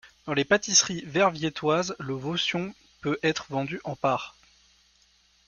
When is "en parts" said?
3.83-4.35